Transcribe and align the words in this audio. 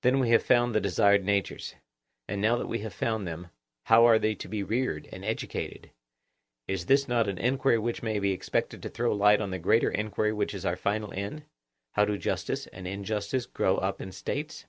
Then 0.00 0.18
we 0.18 0.30
have 0.30 0.42
found 0.42 0.74
the 0.74 0.80
desired 0.80 1.26
natures; 1.26 1.74
and 2.26 2.40
now 2.40 2.56
that 2.56 2.68
we 2.68 2.78
have 2.78 2.94
found 2.94 3.26
them, 3.26 3.48
how 3.84 4.06
are 4.06 4.18
they 4.18 4.34
to 4.34 4.48
be 4.48 4.62
reared 4.62 5.10
and 5.12 5.26
educated? 5.26 5.90
Is 6.66 6.84
not 7.06 7.26
this 7.26 7.32
an 7.34 7.36
enquiry 7.36 7.76
which 7.78 8.02
may 8.02 8.18
be 8.18 8.32
expected 8.32 8.80
to 8.82 8.88
throw 8.88 9.12
light 9.14 9.42
on 9.42 9.50
the 9.50 9.58
greater 9.58 9.90
enquiry 9.90 10.32
which 10.32 10.54
is 10.54 10.64
our 10.64 10.76
final 10.76 11.12
end—How 11.12 12.06
do 12.06 12.16
justice 12.16 12.66
and 12.68 12.88
injustice 12.88 13.44
grow 13.44 13.76
up 13.76 14.00
in 14.00 14.10
States? 14.12 14.64